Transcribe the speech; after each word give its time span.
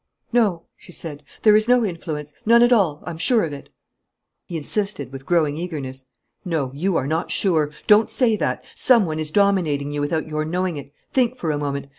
"No," 0.33 0.63
she 0.75 0.91
said, 0.91 1.21
"there 1.43 1.55
is 1.55 1.67
no 1.67 1.85
influence 1.85 2.33
none 2.43 2.63
at 2.63 2.73
all 2.73 3.03
I'm 3.05 3.19
sure 3.19 3.43
of 3.45 3.53
it." 3.53 3.69
He 4.47 4.57
insisted, 4.57 5.11
with 5.13 5.27
growing 5.27 5.57
eagerness: 5.57 6.05
"No, 6.43 6.71
you 6.73 6.95
are 6.97 7.05
not 7.05 7.29
sure; 7.29 7.69
don't 7.85 8.09
say 8.09 8.35
that. 8.37 8.63
Some 8.73 9.05
one 9.05 9.19
is 9.19 9.29
dominating 9.29 9.91
you 9.91 10.01
without 10.01 10.27
your 10.27 10.43
knowing 10.43 10.77
it. 10.77 10.91
Think 11.11 11.37
for 11.37 11.51
a 11.51 11.57
moment. 11.59 11.85